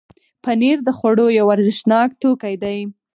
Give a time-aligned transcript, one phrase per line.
[0.43, 2.77] پنېر د خوړو یو ارزښتناک توکی دی.